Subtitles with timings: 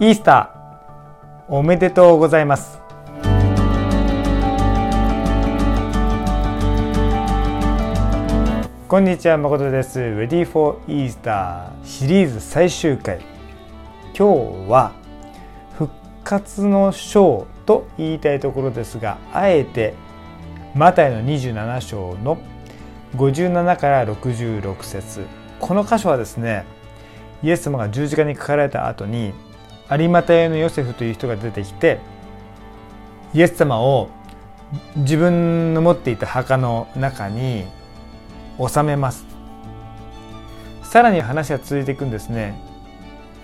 [0.00, 2.80] イースターおめでとうございます。
[8.88, 10.00] こんにちは誠です。
[10.00, 13.20] Ready for Easter シリーズ最終回。
[14.16, 14.92] 今日は
[15.76, 15.92] 復
[16.24, 19.92] 活の章と言いたいところですがあえて
[20.74, 22.38] マタイの27章の
[23.16, 25.26] 57から66節。
[25.60, 26.64] この箇所はですね
[27.42, 29.34] イエス様が十字架にかかられた後に
[29.96, 32.00] 有馬隊のヨセフという人が出てきて
[33.34, 34.08] イエス様を
[34.96, 37.64] 自分の持っていた墓の中に
[38.58, 39.26] 収めます。
[40.82, 42.54] さらに話は続いていくんですね。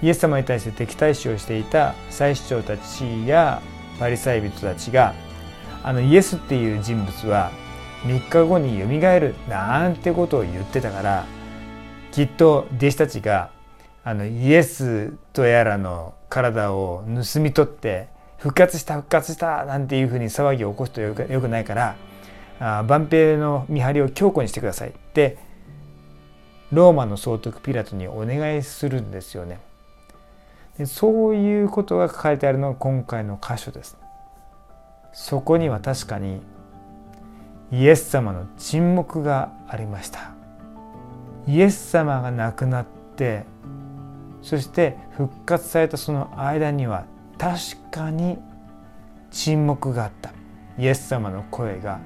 [0.02, 3.60] イエス様に対して敵対視をしていた祭司長たちや
[3.98, 5.14] パリサイ人たちが
[5.82, 7.50] あのイエスっていう人物は
[8.04, 11.26] 3日後によみがえるなんてことを言ってたから
[12.12, 13.50] きっと弟子たちが
[14.04, 21.96] あのイエスとやらの体を盗み取って復活した復活したなんていうふうに騒ぎを起こすとよくよくないから
[22.60, 25.36] あ万兵の見張りを強固にしてくださいって
[26.70, 29.58] ローマの総督ピラトにお願いするんですよね。
[30.76, 33.96] でそういうことが書かれてあるのが今回の箇所です。
[35.12, 36.40] そこには確かに
[37.72, 40.30] イエス様の沈黙がありました。
[41.46, 43.44] イエス様が亡くなって
[44.42, 47.04] そして復活されたその間には
[47.38, 48.38] 確かに
[49.30, 50.32] 沈黙があった
[50.78, 52.00] イエス様の声が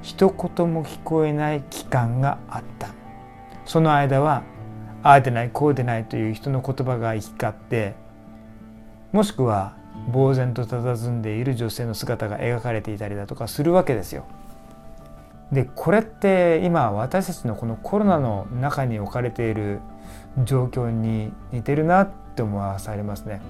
[0.00, 2.88] 一言も聞こえない期間があった
[3.64, 4.42] その間は
[5.02, 7.94] ああでないこうでないという人の言葉が行き交って
[9.12, 9.76] もしくは
[10.12, 14.24] 呆然と佇んでいる女性の姿が描かれていたりだとかするわけですよ。
[15.52, 19.80] でこれって今私たちのこのコロナの中に置かれている
[20.44, 23.40] 状況に似てるなって思わされますね。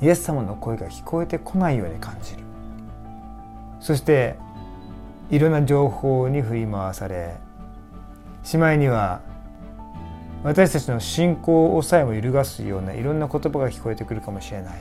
[0.00, 2.44] イエス様の声が聞こえてこないように感じる。
[3.80, 4.36] そして
[5.30, 7.36] いろんな情報に振り回され
[8.42, 9.20] しまいには
[10.44, 14.78] 私たちの信仰をさえも揺るがすようないろんな言葉が聞こえてくるかもしれない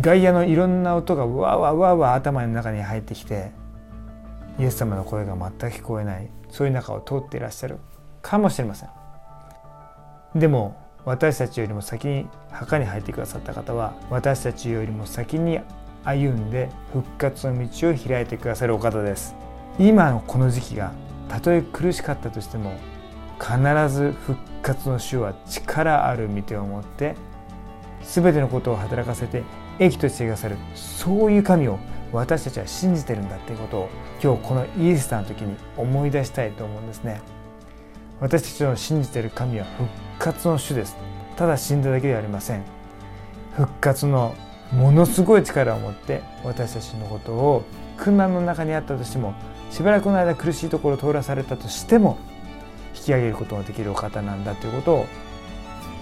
[0.00, 3.50] 外野のいろんな音がわわわわ頭の中に入ってきて
[4.60, 7.78] イエス様の声が全く聞こえないそういう中を通っていらっしゃる
[8.20, 8.90] かもしれません。
[10.38, 10.76] でも
[11.06, 15.60] 私たちよりも先に墓に入ってくださった方は私たちよりも先に
[16.04, 19.34] 歩んで復活の道を開いてくださるお方です。
[19.78, 20.92] 今のこの時期が
[21.30, 22.74] たとえ苦しかったとしても
[23.38, 27.14] 必ず復活の主は力ある御手を持って
[28.02, 29.42] 全てのことを働かせて
[29.78, 31.78] 益としてくださるそういう神を
[32.12, 33.88] 私たちは信じてるんだっていうことを
[34.22, 37.20] 今日このイースターの時に思い出したいと思うんですね。
[38.20, 40.96] 私たちの信じている神は復活の主です。
[41.36, 42.64] ただ死んだだけではありません。
[43.56, 44.34] 復活の
[44.72, 47.64] ものすごい力を持って私たちのことを
[47.96, 49.34] 苦難の中にあったとしても
[49.70, 52.18] しばらくの間苦しいところを通らされたとしても
[52.94, 55.06] 引き上げることができるお方なんだということを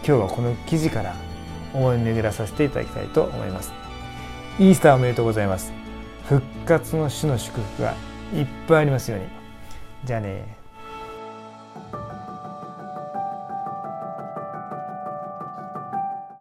[0.07, 1.15] 今日はこの記事から
[1.75, 3.73] 思い巡らさせていただきたいと思います。
[4.59, 5.73] イースターおめでとうございます。
[6.29, 7.95] 復活の主の祝福が
[8.35, 9.27] いっぱいありますように。
[10.05, 10.57] じゃあね。